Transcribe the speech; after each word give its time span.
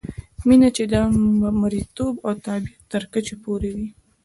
مینه 0.47 0.69
چې 0.75 0.83
د 0.91 0.93
مریتوب 1.61 2.13
او 2.27 2.33
تابعیت 2.45 2.81
تر 2.91 3.03
کچې 3.13 3.35
پورې 3.43 3.69
وي. 3.77 3.87